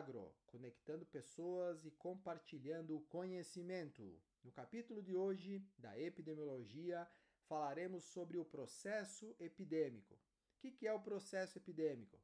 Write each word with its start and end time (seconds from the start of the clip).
Eduagro, 0.00 0.34
conectando 0.46 1.04
pessoas 1.04 1.84
e 1.84 1.90
compartilhando 1.90 3.00
conhecimento. 3.10 4.18
No 4.42 4.50
capítulo 4.50 5.02
de 5.02 5.14
hoje 5.14 5.62
da 5.76 5.98
epidemiologia, 5.98 7.06
falaremos 7.46 8.06
sobre 8.06 8.38
o 8.38 8.44
processo 8.44 9.36
epidêmico. 9.38 10.18
O 10.62 10.72
que 10.72 10.86
é 10.86 10.92
o 10.92 11.02
processo 11.02 11.58
epidêmico? 11.58 12.18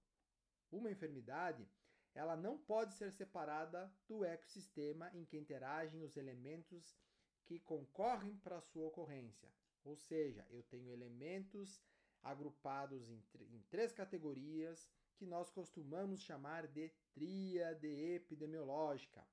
Uma 0.70 0.90
enfermidade 0.90 1.68
ela 2.14 2.34
não 2.34 2.56
pode 2.56 2.94
ser 2.94 3.12
separada 3.12 3.92
do 4.08 4.24
ecossistema 4.24 5.10
em 5.12 5.26
que 5.26 5.36
interagem 5.36 6.02
os 6.02 6.16
elementos 6.16 6.96
que 7.44 7.60
concorrem 7.60 8.38
para 8.38 8.62
sua 8.62 8.86
ocorrência. 8.86 9.52
Ou 9.84 9.96
seja, 9.96 10.46
eu 10.48 10.62
tenho 10.62 10.90
elementos 10.90 11.82
agrupados 12.30 13.08
em, 13.08 13.22
em 13.52 13.62
três 13.70 13.92
categorias 13.92 14.88
que 15.16 15.26
nós 15.26 15.50
costumamos 15.50 16.20
chamar 16.20 16.66
de 16.66 16.90
tríade 17.12 17.86
epidemiológica. 17.86 19.26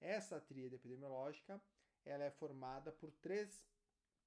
Essa 0.00 0.40
tríade 0.40 0.74
epidemiológica 0.74 1.60
ela 2.04 2.24
é 2.24 2.30
formada 2.30 2.90
por 2.90 3.10
três 3.12 3.66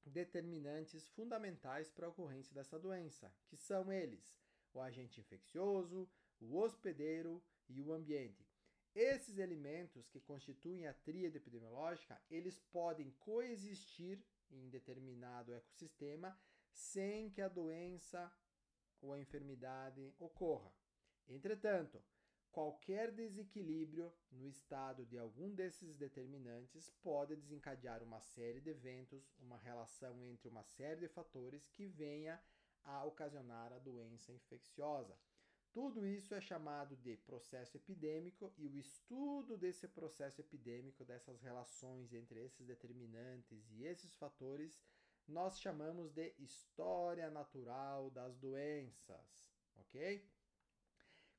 determinantes 0.05 1.07
fundamentais 1.09 1.89
para 1.89 2.05
a 2.05 2.09
ocorrência 2.09 2.53
dessa 2.53 2.79
doença, 2.79 3.33
que 3.47 3.57
são 3.57 3.91
eles: 3.91 4.37
o 4.73 4.79
agente 4.79 5.19
infeccioso, 5.19 6.09
o 6.39 6.57
hospedeiro 6.57 7.43
e 7.67 7.81
o 7.81 7.91
ambiente. 7.91 8.47
Esses 8.93 9.37
elementos 9.37 10.09
que 10.09 10.19
constituem 10.19 10.85
a 10.85 10.93
tríade 10.93 11.37
epidemiológica, 11.37 12.21
eles 12.29 12.59
podem 12.71 13.11
coexistir 13.19 14.21
em 14.49 14.69
determinado 14.69 15.53
ecossistema 15.53 16.37
sem 16.71 17.29
que 17.29 17.41
a 17.41 17.47
doença 17.47 18.31
ou 19.01 19.13
a 19.13 19.19
enfermidade 19.19 20.13
ocorra. 20.19 20.71
Entretanto, 21.27 22.01
qualquer 22.51 23.11
desequilíbrio 23.11 24.13
no 24.31 24.47
estado 24.47 25.05
de 25.05 25.17
algum 25.17 25.53
desses 25.53 25.95
determinantes 25.95 26.89
pode 27.01 27.35
desencadear 27.35 28.03
uma 28.03 28.19
série 28.19 28.59
de 28.59 28.69
eventos, 28.69 29.33
uma 29.39 29.57
relação 29.57 30.23
entre 30.25 30.49
uma 30.49 30.63
série 30.63 31.01
de 31.01 31.07
fatores 31.07 31.69
que 31.69 31.87
venha 31.87 32.41
a 32.83 33.05
ocasionar 33.05 33.71
a 33.71 33.79
doença 33.79 34.31
infecciosa. 34.31 35.17
Tudo 35.71 36.05
isso 36.05 36.35
é 36.35 36.41
chamado 36.41 36.97
de 36.97 37.15
processo 37.15 37.77
epidêmico 37.77 38.51
e 38.57 38.67
o 38.67 38.77
estudo 38.77 39.57
desse 39.57 39.87
processo 39.87 40.41
epidêmico, 40.41 41.05
dessas 41.05 41.41
relações 41.41 42.11
entre 42.11 42.43
esses 42.43 42.65
determinantes 42.67 43.71
e 43.71 43.85
esses 43.85 44.13
fatores, 44.15 44.77
nós 45.27 45.59
chamamos 45.59 46.11
de 46.11 46.33
história 46.39 47.29
natural 47.29 48.09
das 48.09 48.37
doenças, 48.37 49.51
ok? 49.75 50.27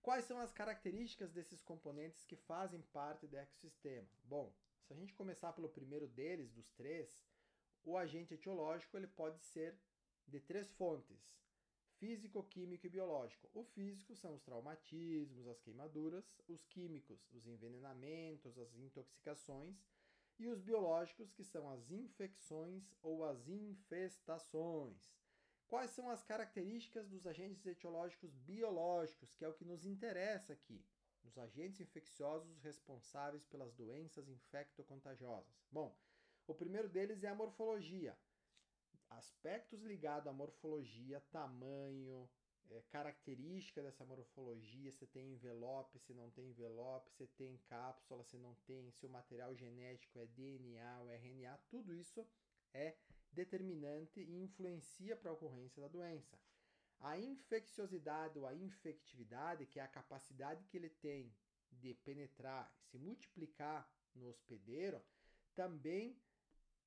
Quais 0.00 0.25
são 0.25 0.41
as 0.41 0.52
características 0.52 1.30
desses 1.30 1.62
componentes 1.62 2.25
que 2.25 2.34
fazem 2.34 2.83
parte 2.92 3.27
do 3.27 3.36
ecossistema? 3.36 4.08
Bom, 4.25 4.53
se 4.83 4.92
a 4.92 4.97
gente 4.97 5.14
começar 5.14 5.53
pelo 5.53 5.69
primeiro 5.69 6.08
deles, 6.08 6.50
dos 6.50 6.70
três, 6.72 7.25
o 7.84 7.97
agente 7.97 8.34
etiológico 8.34 8.97
ele 8.97 9.06
pode 9.06 9.41
ser 9.41 9.78
de 10.27 10.41
três 10.41 10.72
fontes: 10.72 11.33
físico, 11.98 12.42
químico 12.42 12.86
e 12.86 12.91
biológico. 12.91 13.48
O 13.55 13.62
físico 13.62 14.16
são 14.16 14.34
os 14.34 14.42
traumatismos, 14.42 15.47
as 15.47 15.60
queimaduras, 15.60 16.25
os 16.48 16.64
químicos, 16.64 17.25
os 17.33 17.47
envenenamentos, 17.47 18.58
as 18.58 18.75
intoxicações 18.75 19.77
e 20.38 20.48
os 20.48 20.61
biológicos, 20.61 21.30
que 21.33 21.44
são 21.44 21.70
as 21.70 21.91
infecções 21.91 22.94
ou 23.02 23.25
as 23.25 23.48
infestações. 23.48 25.12
Quais 25.69 25.91
são 25.93 26.10
as 26.10 26.22
características 26.22 27.09
dos 27.09 27.26
agentes 27.26 27.65
etiológicos 27.65 28.34
biológicos, 28.34 29.34
que 29.34 29.44
é 29.44 29.48
o 29.48 29.54
que 29.54 29.65
nos 29.65 29.87
interessa 29.87 30.53
aqui? 30.53 30.84
Os 31.25 31.38
agentes 31.38 31.81
infecciosos 31.81 32.59
responsáveis 32.60 33.44
pelas 33.47 33.72
doenças 33.72 34.28
infectocontagiosas. 34.28 35.65
Bom, 35.70 35.97
o 36.47 36.54
primeiro 36.54 36.88
deles 36.88 37.22
é 37.22 37.28
a 37.28 37.34
morfologia. 37.34 38.19
Aspectos 39.09 39.82
ligados 39.82 40.26
à 40.26 40.32
morfologia, 40.32 41.20
tamanho, 41.31 42.28
é, 42.71 42.81
característica 42.91 43.83
dessa 43.83 44.05
morfologia, 44.05 44.91
se 44.93 45.06
tem 45.06 45.33
envelope, 45.33 45.99
se 45.99 46.15
não 46.15 46.31
tem 46.31 46.49
envelope, 46.49 47.11
se 47.12 47.27
tem 47.27 47.59
cápsula, 47.69 48.25
se 48.25 48.39
não 48.39 48.55
tem, 48.67 48.91
se 48.91 49.06
o 49.06 49.11
material 49.11 49.55
genético 49.55 50.19
é 50.19 50.27
DNA 50.27 51.00
ou 51.00 51.11
RNA, 51.11 51.59
tudo 51.69 51.95
isso 51.95 52.27
é 52.73 52.97
determinante 53.33 54.21
e 54.21 54.43
influencia 54.43 55.17
para 55.17 55.31
a 55.31 55.34
ocorrência 55.34 55.81
da 55.81 55.89
doença. 55.89 56.39
A 57.00 57.19
infecciosidade 57.19 58.39
ou 58.39 58.47
a 58.47 58.55
infectividade, 58.55 59.67
que 59.67 59.81
é 59.81 59.83
a 59.83 59.89
capacidade 59.89 60.65
que 60.67 60.77
ele 60.77 60.91
tem 60.91 61.34
de 61.71 61.94
penetrar, 61.94 62.73
se 62.84 62.99
multiplicar 62.99 63.91
no 64.15 64.29
hospedeiro, 64.29 65.03
também 65.55 66.17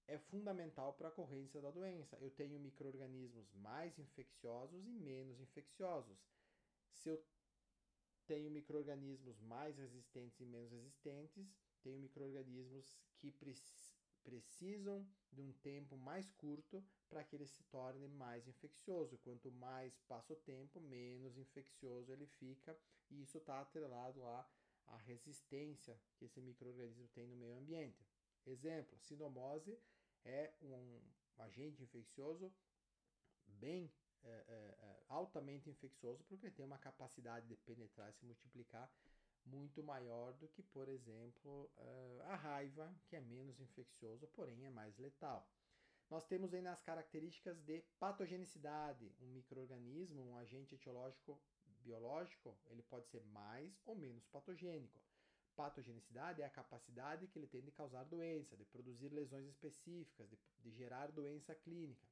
é 0.07 0.17
fundamental 0.17 0.93
para 0.93 1.07
a 1.07 1.11
ocorrência 1.11 1.61
da 1.61 1.71
doença. 1.71 2.17
Eu 2.21 2.29
tenho 2.31 2.59
micro-organismos 2.59 3.51
mais 3.53 3.97
infecciosos 3.97 4.87
e 4.87 4.91
menos 4.91 5.39
infecciosos. 5.39 6.17
Se 6.91 7.09
eu 7.09 7.23
tenho 8.27 8.49
micro-organismos 8.51 9.39
mais 9.41 9.77
resistentes 9.77 10.39
e 10.39 10.45
menos 10.45 10.71
resistentes, 10.71 11.47
tenho 11.81 11.99
micro-organismos 11.99 12.97
que 13.17 13.31
pre 13.31 13.55
precisam 14.23 15.07
de 15.31 15.39
um 15.39 15.53
tempo 15.53 15.95
mais 15.95 16.31
curto 16.31 16.83
para 17.07 17.23
que 17.23 17.35
ele 17.35 17.45
se 17.45 17.63
torne 17.65 18.07
mais 18.07 18.47
infeccioso. 18.47 19.19
Quanto 19.19 19.51
mais 19.51 19.99
passa 20.07 20.33
o 20.33 20.37
tempo, 20.37 20.79
menos 20.81 21.37
infeccioso 21.37 22.11
ele 22.11 22.25
fica, 22.25 22.75
e 23.11 23.21
isso 23.21 23.37
está 23.37 23.61
atrelado 23.61 24.25
à, 24.25 24.49
à 24.87 24.97
resistência 24.97 25.95
que 26.17 26.25
esse 26.25 26.41
microorganismo 26.41 27.07
tem 27.09 27.27
no 27.27 27.35
meio 27.35 27.55
ambiente. 27.55 28.03
Exemplo, 28.47 28.97
sinomose 28.97 29.77
é 30.25 30.53
um 30.61 31.01
agente 31.37 31.81
infeccioso 31.83 32.51
bem 33.47 33.91
é, 34.23 34.29
é, 34.29 34.77
é, 34.79 35.03
altamente 35.07 35.69
infeccioso 35.69 36.23
porque 36.23 36.47
ele 36.47 36.55
tem 36.55 36.65
uma 36.65 36.79
capacidade 36.79 37.47
de 37.47 37.55
penetrar 37.57 38.09
e 38.09 38.13
se 38.13 38.25
multiplicar 38.25 38.91
muito 39.45 39.83
maior 39.83 40.33
do 40.33 40.47
que, 40.47 40.63
por 40.63 40.89
exemplo, 40.89 41.71
é, 41.77 42.21
a 42.25 42.35
raiva, 42.35 42.93
que 43.07 43.15
é 43.15 43.21
menos 43.21 43.59
infeccioso, 43.59 44.27
porém 44.29 44.65
é 44.65 44.69
mais 44.69 44.97
letal. 44.97 45.47
Nós 46.09 46.25
temos 46.25 46.53
aí 46.53 46.61
nas 46.61 46.81
características 46.81 47.61
de 47.61 47.83
patogenicidade, 47.99 49.11
um 49.21 49.27
microorganismo, 49.27 50.29
um 50.29 50.37
agente 50.37 50.75
etiológico 50.75 51.39
biológico, 51.83 52.57
ele 52.67 52.81
pode 52.83 53.07
ser 53.07 53.23
mais 53.25 53.79
ou 53.85 53.95
menos 53.95 54.25
patogênico. 54.27 54.99
Patogenicidade 55.55 56.41
é 56.41 56.45
a 56.45 56.49
capacidade 56.49 57.27
que 57.27 57.39
ele 57.39 57.47
tem 57.47 57.61
de 57.61 57.71
causar 57.71 58.03
doença, 58.03 58.57
de 58.57 58.65
produzir 58.65 59.09
lesões 59.09 59.47
específicas, 59.47 60.29
de, 60.29 60.37
de 60.59 60.71
gerar 60.71 61.11
doença 61.11 61.55
clínica. 61.55 62.07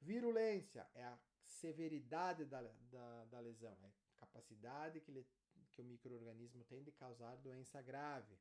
Virulência 0.00 0.86
é 0.94 1.04
a 1.04 1.18
severidade 1.44 2.44
da, 2.44 2.62
da, 2.62 3.24
da 3.26 3.40
lesão, 3.40 3.76
é 3.82 3.86
a 3.86 4.26
capacidade 4.26 5.00
que, 5.00 5.10
ele, 5.10 5.26
que 5.72 5.80
o 5.80 5.84
microorganismo 5.84 6.64
tem 6.64 6.82
de 6.82 6.92
causar 6.92 7.36
doença 7.36 7.80
grave. 7.80 8.36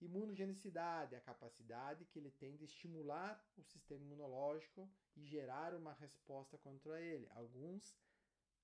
Imunogenicidade 0.00 1.16
é 1.16 1.18
a 1.18 1.22
capacidade 1.22 2.04
que 2.04 2.18
ele 2.18 2.30
tem 2.30 2.56
de 2.56 2.64
estimular 2.64 3.44
o 3.56 3.64
sistema 3.64 4.04
imunológico 4.04 4.88
e 5.16 5.24
gerar 5.24 5.74
uma 5.74 5.92
resposta 5.94 6.56
contra 6.58 7.00
ele. 7.00 7.28
Alguns 7.30 7.96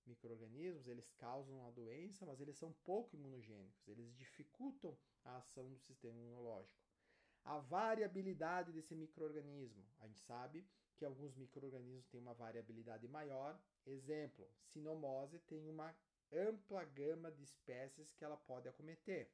microorganismos, 0.06 0.86
eles 0.86 1.10
causam 1.12 1.66
a 1.66 1.70
doença, 1.70 2.24
mas 2.26 2.40
eles 2.40 2.56
são 2.56 2.72
pouco 2.84 3.14
imunogênicos, 3.16 3.88
eles 3.88 4.14
dificultam 4.14 4.96
a 5.24 5.36
ação 5.36 5.70
do 5.70 5.78
sistema 5.80 6.18
imunológico. 6.18 6.82
A 7.44 7.58
variabilidade 7.58 8.72
desse 8.72 8.94
microorganismo, 8.94 9.84
a 9.98 10.06
gente 10.06 10.20
sabe 10.20 10.66
que 10.96 11.04
alguns 11.04 11.36
microorganismos 11.36 12.06
têm 12.06 12.20
uma 12.20 12.32
variabilidade 12.32 13.06
maior. 13.08 13.60
Exemplo, 13.84 14.48
sinomose 14.62 15.38
tem 15.40 15.68
uma 15.68 15.94
ampla 16.32 16.84
gama 16.84 17.30
de 17.30 17.42
espécies 17.42 18.12
que 18.14 18.24
ela 18.24 18.36
pode 18.36 18.68
acometer. 18.68 19.30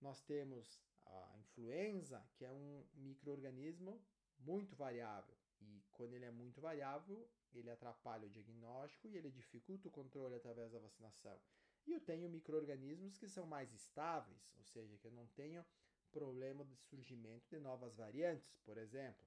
Nós 0.00 0.20
temos 0.22 0.82
a 1.06 1.38
influenza, 1.38 2.22
que 2.36 2.44
é 2.44 2.50
um 2.50 2.84
microorganismo 2.94 4.04
muito 4.38 4.76
variável. 4.76 5.36
E 5.62 5.82
quando 5.92 6.14
ele 6.14 6.24
é 6.24 6.30
muito 6.30 6.60
variável, 6.60 7.28
ele 7.54 7.70
atrapalha 7.70 8.26
o 8.26 8.30
diagnóstico 8.30 9.08
e 9.08 9.16
ele 9.16 9.30
dificulta 9.30 9.88
o 9.88 9.90
controle 9.90 10.34
através 10.34 10.72
da 10.72 10.78
vacinação. 10.78 11.40
E 11.86 11.92
eu 11.92 12.00
tenho 12.00 12.28
micro-organismos 12.28 13.18
que 13.18 13.28
são 13.28 13.46
mais 13.46 13.72
estáveis, 13.72 14.54
ou 14.58 14.64
seja, 14.64 14.96
que 14.98 15.06
eu 15.06 15.12
não 15.12 15.26
tenho 15.28 15.64
problema 16.10 16.64
de 16.64 16.76
surgimento 16.76 17.48
de 17.48 17.58
novas 17.58 17.94
variantes, 17.94 18.56
por 18.64 18.78
exemplo. 18.78 19.26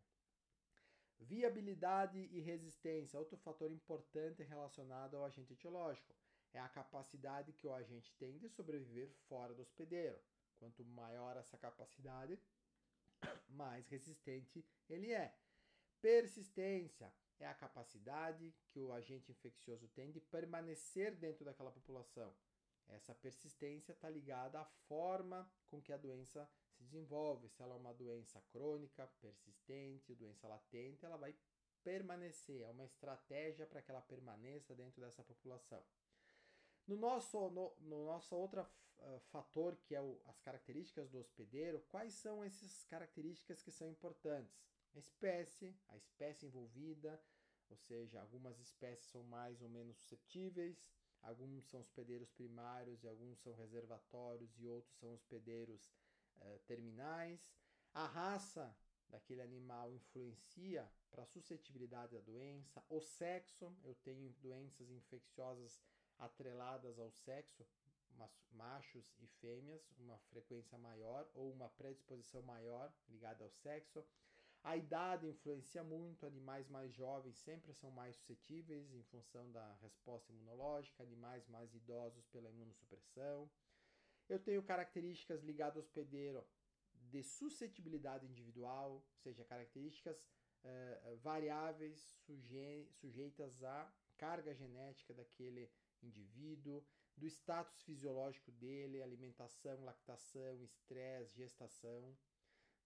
Viabilidade 1.19 2.19
e 2.31 2.39
resistência, 2.39 3.19
outro 3.19 3.37
fator 3.37 3.71
importante 3.71 4.43
relacionado 4.43 5.15
ao 5.15 5.25
agente 5.25 5.53
etiológico, 5.53 6.13
é 6.53 6.59
a 6.59 6.69
capacidade 6.69 7.53
que 7.53 7.67
o 7.67 7.73
agente 7.73 8.13
tem 8.17 8.37
de 8.37 8.49
sobreviver 8.49 9.09
fora 9.27 9.53
do 9.53 9.61
hospedeiro. 9.61 10.19
Quanto 10.57 10.85
maior 10.85 11.35
essa 11.35 11.57
capacidade, 11.57 12.39
mais 13.49 13.87
resistente 13.89 14.65
ele 14.89 15.11
é. 15.11 15.35
Persistência, 16.01 17.11
é 17.39 17.47
a 17.47 17.53
capacidade 17.53 18.53
que 18.69 18.79
o 18.79 18.93
agente 18.93 19.31
infeccioso 19.31 19.87
tem 19.89 20.11
de 20.11 20.19
permanecer 20.19 21.15
dentro 21.15 21.43
daquela 21.43 21.71
população. 21.71 22.33
Essa 22.87 23.15
persistência 23.15 23.91
está 23.91 24.09
ligada 24.09 24.59
à 24.59 24.65
forma 24.87 25.49
com 25.67 25.81
que 25.81 25.91
a 25.91 25.97
doença 25.97 26.47
se 26.69 26.83
desenvolve. 26.83 27.49
Se 27.49 27.61
ela 27.61 27.75
é 27.75 27.77
uma 27.77 27.93
doença 27.93 28.41
crônica, 28.51 29.07
persistente, 29.19 30.15
doença 30.15 30.47
latente, 30.47 31.05
ela 31.05 31.17
vai 31.17 31.35
permanecer. 31.83 32.61
É 32.61 32.69
uma 32.69 32.85
estratégia 32.85 33.65
para 33.65 33.81
que 33.81 33.91
ela 33.91 34.01
permaneça 34.01 34.75
dentro 34.75 35.01
dessa 35.01 35.23
população. 35.23 35.83
No 36.87 36.95
nosso, 36.95 37.49
no, 37.49 37.75
no 37.79 38.05
nosso 38.05 38.35
outro 38.35 38.61
uh, 38.61 39.19
fator, 39.31 39.75
que 39.77 39.95
é 39.95 40.01
o, 40.01 40.21
as 40.25 40.39
características 40.39 41.09
do 41.09 41.19
hospedeiro, 41.19 41.83
quais 41.89 42.13
são 42.13 42.43
essas 42.43 42.83
características 42.85 43.63
que 43.63 43.71
são 43.71 43.89
importantes? 43.89 44.63
Espécie, 44.95 45.75
a 45.89 45.97
espécie 45.97 46.45
envolvida, 46.45 47.21
ou 47.69 47.77
seja, 47.77 48.21
algumas 48.21 48.59
espécies 48.59 49.05
são 49.07 49.23
mais 49.23 49.61
ou 49.61 49.69
menos 49.69 49.97
suscetíveis, 49.97 50.89
alguns 51.21 51.65
são 51.65 51.81
hospedeiros 51.81 52.31
primários 52.31 53.03
e 53.03 53.07
alguns 53.07 53.39
são 53.39 53.53
reservatórios 53.53 54.57
e 54.59 54.67
outros 54.67 54.95
são 54.97 55.13
hospedeiros 55.13 55.91
uh, 56.37 56.59
terminais. 56.65 57.53
A 57.93 58.05
raça 58.05 58.75
daquele 59.09 59.41
animal 59.41 59.93
influencia 59.93 60.89
para 61.11 61.23
a 61.23 61.25
suscetibilidade 61.25 62.13
da 62.13 62.21
doença. 62.21 62.83
O 62.89 63.01
sexo, 63.01 63.75
eu 63.83 63.95
tenho 63.95 64.29
doenças 64.41 64.89
infecciosas 64.89 65.81
atreladas 66.17 66.99
ao 66.99 67.11
sexo, 67.11 67.65
machos 68.51 69.13
e 69.19 69.27
fêmeas, 69.27 69.91
uma 69.97 70.17
frequência 70.29 70.77
maior 70.77 71.29
ou 71.33 71.51
uma 71.51 71.69
predisposição 71.69 72.41
maior 72.41 72.93
ligada 73.09 73.43
ao 73.43 73.49
sexo. 73.49 74.05
A 74.65 74.75
idade 74.75 75.27
influencia 75.27 75.83
muito, 75.83 76.25
animais 76.25 76.67
mais 76.67 76.91
jovens 76.91 77.37
sempre 77.37 77.71
são 77.71 77.91
mais 77.91 78.15
suscetíveis 78.15 78.91
em 78.95 79.03
função 79.03 79.51
da 79.51 79.73
resposta 79.75 80.31
imunológica, 80.33 81.03
animais 81.03 81.47
mais 81.47 81.71
idosos 81.75 82.25
pela 82.29 82.49
imunossupressão. 82.49 83.47
Eu 84.27 84.39
tenho 84.39 84.63
características 84.63 85.43
ligadas 85.43 85.75
ao 85.75 85.83
hospedeiro 85.83 86.43
de 87.11 87.21
suscetibilidade 87.21 88.25
individual, 88.25 88.93
ou 88.93 89.17
seja, 89.17 89.45
características 89.45 90.17
uh, 90.17 91.15
variáveis 91.17 91.99
suje 92.25 92.89
sujeitas 92.93 93.63
à 93.63 93.93
carga 94.17 94.51
genética 94.55 95.13
daquele 95.13 95.71
indivíduo, 96.01 96.83
do 97.15 97.27
status 97.27 97.83
fisiológico 97.83 98.51
dele, 98.51 99.03
alimentação, 99.03 99.83
lactação, 99.83 100.63
estresse, 100.63 101.35
gestação, 101.35 102.17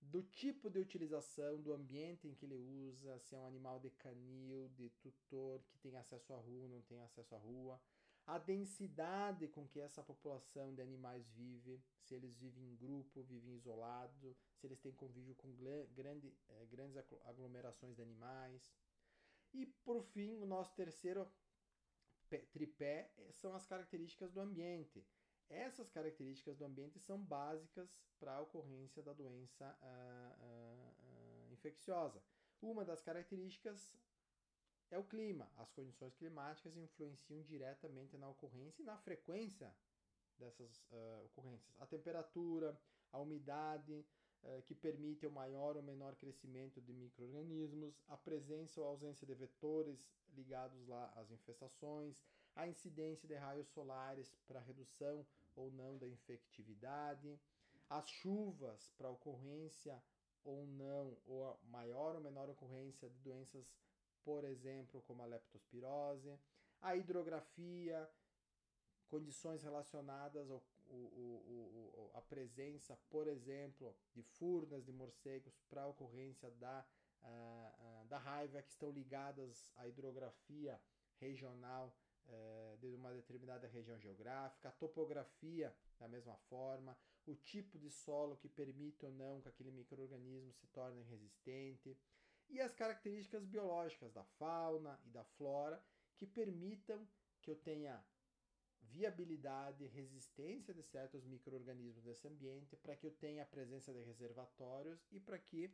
do 0.02 0.24
tipo 0.24 0.70
de 0.70 0.80
utilização, 0.80 1.62
do 1.62 1.74
ambiente 1.74 2.28
em 2.28 2.34
que 2.34 2.46
ele 2.46 2.56
usa, 2.56 3.20
se 3.20 3.36
é 3.36 3.38
um 3.38 3.46
animal 3.46 3.80
de 3.80 3.90
canil, 3.92 4.70
de 4.70 4.90
tutor, 5.02 5.62
que 5.70 5.78
tem 5.80 5.96
acesso 5.96 6.34
à 6.34 6.38
rua, 6.38 6.68
não 6.68 6.82
tem 6.82 7.00
acesso 7.02 7.36
à 7.36 7.38
rua, 7.38 7.80
a 8.26 8.38
densidade 8.38 9.48
com 9.48 9.68
que 9.68 9.80
essa 9.80 10.04
população 10.04 10.74
de 10.74 10.82
animais 10.82 11.28
vive, 11.30 11.82
se 11.98 12.14
eles 12.14 12.38
vivem 12.38 12.64
em 12.64 12.76
grupo, 12.76 13.24
vivem 13.24 13.56
isolado, 13.56 14.38
se 14.56 14.68
eles 14.68 14.80
têm 14.80 14.94
convívio 14.94 15.34
com 15.36 15.52
grande, 15.96 16.32
eh, 16.48 16.66
grandes 16.70 16.96
aglomerações 17.26 17.96
de 17.96 18.04
animais. 18.04 18.72
E 19.52 19.66
por 19.66 20.04
fim, 20.04 20.38
o 20.38 20.46
nosso 20.46 20.76
terceiro 20.76 21.28
tripé 22.52 23.12
eh, 23.18 23.32
são 23.32 23.56
as 23.56 23.66
características 23.66 24.32
do 24.32 24.40
ambiente. 24.40 25.04
Essas 25.50 25.90
características 25.90 26.58
do 26.58 26.66
ambiente 26.66 27.00
são 27.00 27.18
básicas 27.18 27.90
para 28.20 28.34
a 28.34 28.42
ocorrência 28.42 29.02
da 29.02 29.14
doença 29.14 29.66
uh, 29.82 30.44
uh, 30.44 31.50
uh, 31.50 31.54
infecciosa. 31.54 32.22
Uma 32.62 32.86
das 32.86 33.02
características 33.02 33.92
é 34.92 34.98
o 34.98 35.04
clima. 35.04 35.50
As 35.58 35.72
condições 35.72 36.16
climáticas 36.16 36.78
influenciam 36.78 37.42
diretamente 37.44 38.18
na 38.18 38.30
ocorrência 38.30 38.82
e 38.82 38.86
na 38.86 38.98
frequência 38.98 39.74
dessas 40.38 40.86
ocorrências. 41.26 41.76
A 41.80 41.86
temperatura, 41.86 42.80
a 43.12 43.20
umidade, 43.20 44.06
eh, 44.42 44.62
que 44.66 44.74
permite 44.74 45.28
o 45.28 45.32
maior 45.32 45.76
ou 45.76 45.84
menor 45.84 46.16
crescimento 46.16 46.80
de 46.82 46.94
micro-organismos, 46.94 48.02
a 48.08 48.16
presença 48.16 48.80
ou 48.80 48.88
ausência 48.88 49.28
de 49.28 49.34
vetores 49.34 50.08
ligados 50.34 50.88
lá 50.88 51.12
às 51.18 51.30
infestações, 51.30 52.24
a 52.56 52.66
incidência 52.66 53.28
de 53.28 53.36
raios 53.36 53.68
solares 53.68 54.34
para 54.48 54.62
redução 54.62 55.26
ou 55.56 55.72
não 55.72 55.98
da 55.98 56.08
infectividade, 56.08 57.40
as 57.90 58.08
chuvas 58.10 58.92
para 58.98 59.10
ocorrência 59.10 60.02
ou 60.44 60.66
não, 60.66 61.18
ou 61.26 61.60
maior 61.66 62.16
ou 62.16 62.22
menor 62.22 62.50
ocorrência 62.50 63.10
de 63.10 63.20
doenças, 63.20 63.74
por 64.24 64.44
exemplo, 64.46 65.02
como 65.04 65.22
a 65.24 65.26
leptospirose, 65.26 66.40
a 66.82 66.96
hidrografia, 66.96 68.10
condições 69.10 69.64
relacionadas 69.64 70.50
ao 70.50 70.62
a 72.14 72.22
presença, 72.22 72.98
por 73.10 73.28
exemplo, 73.28 73.96
de 74.14 74.24
furnas 74.24 74.84
de 74.84 74.92
morcegos 74.92 75.54
para 75.70 75.86
ocorrência 75.86 76.50
da, 76.52 76.86
uh, 77.22 77.26
uh, 77.26 78.06
da 78.08 78.18
raiva 78.18 78.62
que 78.62 78.70
estão 78.70 78.92
ligadas 78.92 79.72
à 79.78 79.88
hidrografia 79.88 80.80
regional 81.20 81.94
uh, 82.30 82.78
de 82.78 82.88
uma 82.88 83.14
determinada 83.14 83.68
região 83.68 84.00
geográfica, 84.00 84.70
a 84.70 84.72
topografia 84.72 85.76
da 86.00 86.08
mesma 86.08 86.36
forma, 86.50 86.98
o 87.26 87.36
tipo 87.36 87.78
de 87.78 87.90
solo 87.90 88.38
que 88.38 88.48
permite 88.48 89.06
ou 89.06 89.12
não 89.12 89.42
que 89.42 89.50
aquele 89.50 89.72
microorganismo 89.72 90.54
se 90.54 90.68
torne 90.68 91.04
resistente 91.04 91.98
e 92.50 92.60
as 92.60 92.74
características 92.74 93.46
biológicas 93.46 94.12
da 94.12 94.24
fauna 94.24 95.00
e 95.06 95.10
da 95.10 95.24
flora 95.24 95.84
que 96.16 96.26
permitam 96.26 97.08
que 97.42 97.52
eu 97.52 97.56
tenha 97.56 98.04
viabilidade 98.82 99.84
e 99.84 99.88
resistência 99.88 100.74
de 100.74 100.82
certos 100.84 101.24
micro-organismos 101.26 102.04
nesse 102.04 102.28
ambiente 102.28 102.76
para 102.76 102.96
que 102.96 103.06
eu 103.06 103.12
tenha 103.12 103.44
a 103.44 103.46
presença 103.46 103.94
de 103.94 104.02
reservatórios 104.04 105.06
e 105.12 105.20
para 105.20 105.38
que 105.38 105.72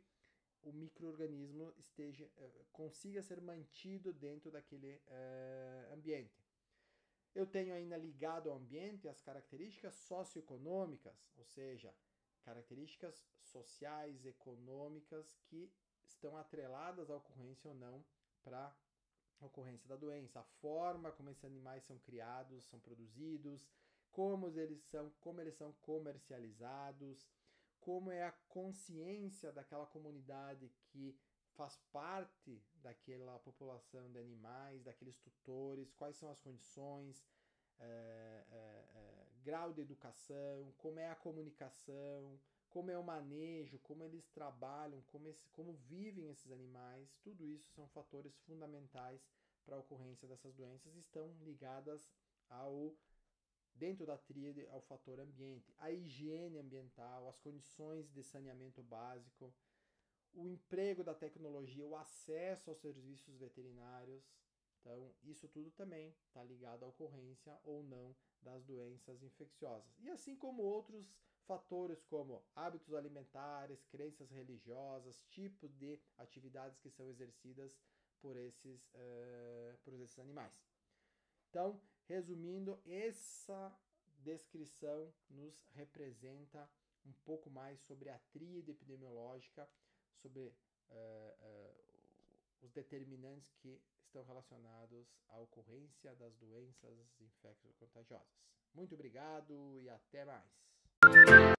o 0.62 0.72
microorganismo 0.72 1.72
esteja 1.78 2.24
uh, 2.24 2.64
consiga 2.72 3.22
ser 3.22 3.40
mantido 3.40 4.12
dentro 4.12 4.50
daquele 4.50 4.96
uh, 4.96 5.94
ambiente. 5.94 6.45
Eu 7.36 7.46
tenho 7.46 7.74
ainda 7.74 7.98
ligado 7.98 8.48
ao 8.48 8.56
ambiente 8.56 9.06
as 9.06 9.20
características 9.20 9.94
socioeconômicas, 9.94 11.30
ou 11.36 11.44
seja, 11.44 11.94
características 12.42 13.28
sociais, 13.42 14.24
econômicas 14.24 15.36
que 15.44 15.70
estão 16.06 16.34
atreladas 16.34 17.10
à 17.10 17.16
ocorrência 17.16 17.68
ou 17.68 17.76
não 17.76 18.02
para 18.42 18.74
ocorrência 19.38 19.86
da 19.86 19.96
doença, 19.96 20.40
a 20.40 20.44
forma 20.62 21.12
como 21.12 21.28
esses 21.28 21.44
animais 21.44 21.84
são 21.84 21.98
criados, 21.98 22.64
são 22.64 22.80
produzidos, 22.80 23.68
como 24.10 24.48
eles 24.48 24.82
são, 24.84 25.10
como 25.20 25.38
eles 25.38 25.56
são 25.56 25.74
comercializados, 25.82 27.28
como 27.80 28.10
é 28.10 28.22
a 28.22 28.32
consciência 28.48 29.52
daquela 29.52 29.84
comunidade 29.84 30.72
que 30.86 31.14
faz 31.56 31.76
parte 31.92 32.62
daquela 32.82 33.38
população 33.38 34.10
de 34.10 34.18
animais, 34.18 34.82
daqueles 34.84 35.18
tutores, 35.18 35.92
quais 35.94 36.16
são 36.16 36.30
as 36.30 36.40
condições, 36.40 37.24
é, 37.78 38.44
é, 38.50 38.56
é, 38.94 39.26
grau 39.42 39.72
de 39.72 39.80
educação, 39.80 40.72
como 40.78 40.98
é 40.98 41.08
a 41.10 41.14
comunicação, 41.14 42.38
como 42.70 42.90
é 42.90 42.98
o 42.98 43.02
manejo, 43.02 43.78
como 43.80 44.04
eles 44.04 44.28
trabalham, 44.28 45.02
como, 45.06 45.28
esse, 45.28 45.48
como 45.50 45.72
vivem 45.74 46.28
esses 46.28 46.50
animais, 46.52 47.16
tudo 47.22 47.46
isso 47.46 47.70
são 47.70 47.88
fatores 47.88 48.36
fundamentais 48.40 49.26
para 49.64 49.76
a 49.76 49.78
ocorrência 49.78 50.28
dessas 50.28 50.54
doenças 50.54 50.94
e 50.94 50.98
estão 50.98 51.34
ligadas 51.40 52.08
ao 52.48 52.94
dentro 53.74 54.06
da 54.06 54.16
tríade 54.16 54.66
ao 54.68 54.80
fator 54.80 55.20
ambiente, 55.20 55.72
a 55.78 55.90
higiene 55.90 56.58
ambiental, 56.58 57.28
as 57.28 57.38
condições 57.38 58.10
de 58.10 58.22
saneamento 58.22 58.82
básico, 58.82 59.52
o 60.36 60.46
emprego 60.46 61.02
da 61.02 61.14
tecnologia, 61.14 61.86
o 61.86 61.96
acesso 61.96 62.70
aos 62.70 62.78
serviços 62.78 63.36
veterinários. 63.36 64.22
Então, 64.80 65.12
isso 65.24 65.48
tudo 65.48 65.70
também 65.72 66.14
está 66.28 66.44
ligado 66.44 66.84
à 66.84 66.88
ocorrência 66.88 67.58
ou 67.64 67.82
não 67.82 68.14
das 68.42 68.62
doenças 68.64 69.22
infecciosas. 69.22 69.98
E 69.98 70.08
assim 70.10 70.36
como 70.36 70.62
outros 70.62 71.12
fatores 71.46 72.02
como 72.04 72.44
hábitos 72.54 72.92
alimentares, 72.94 73.84
crenças 73.84 74.30
religiosas, 74.30 75.22
tipos 75.28 75.74
de 75.74 75.98
atividades 76.18 76.78
que 76.78 76.90
são 76.90 77.08
exercidas 77.08 77.76
por 78.20 78.36
esses, 78.36 78.86
uh, 78.88 79.78
por 79.82 79.94
esses 79.94 80.18
animais. 80.18 80.60
Então, 81.48 81.80
resumindo, 82.04 82.78
essa 82.84 83.74
descrição 84.18 85.12
nos 85.30 85.64
representa 85.72 86.68
um 87.04 87.12
pouco 87.24 87.48
mais 87.48 87.80
sobre 87.82 88.10
a 88.10 88.18
tríade 88.32 88.72
epidemiológica, 88.72 89.68
sobre 90.26 90.52
uh, 90.90 91.34
uh, 91.40 91.74
os 92.62 92.72
determinantes 92.72 93.54
que 93.62 93.80
estão 94.06 94.24
relacionados 94.24 95.06
à 95.28 95.38
ocorrência 95.38 96.14
das 96.16 96.34
doenças 96.36 96.98
infecto-contagiosas. 97.20 98.26
Muito 98.74 98.94
obrigado 98.94 99.78
e 99.80 99.88
até 99.88 100.24
mais! 100.24 101.55